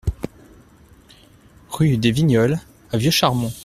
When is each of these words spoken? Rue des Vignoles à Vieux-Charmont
Rue 1.69 1.95
des 1.97 2.09
Vignoles 2.11 2.59
à 2.91 2.97
Vieux-Charmont 2.97 3.53